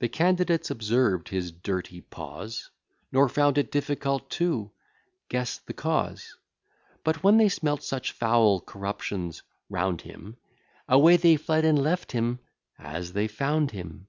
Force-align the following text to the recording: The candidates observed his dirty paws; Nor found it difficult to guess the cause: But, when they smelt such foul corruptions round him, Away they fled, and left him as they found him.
The 0.00 0.08
candidates 0.08 0.72
observed 0.72 1.28
his 1.28 1.52
dirty 1.52 2.00
paws; 2.00 2.68
Nor 3.12 3.28
found 3.28 3.58
it 3.58 3.70
difficult 3.70 4.28
to 4.30 4.72
guess 5.28 5.58
the 5.58 5.72
cause: 5.72 6.34
But, 7.04 7.22
when 7.22 7.36
they 7.36 7.48
smelt 7.48 7.84
such 7.84 8.10
foul 8.10 8.60
corruptions 8.60 9.44
round 9.70 10.00
him, 10.00 10.36
Away 10.88 11.16
they 11.16 11.36
fled, 11.36 11.64
and 11.64 11.78
left 11.80 12.10
him 12.10 12.40
as 12.76 13.12
they 13.12 13.28
found 13.28 13.70
him. 13.70 14.08